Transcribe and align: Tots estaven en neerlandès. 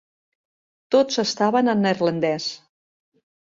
Tots 0.95 1.19
estaven 1.25 1.69
en 1.75 1.85
neerlandès. 1.89 2.49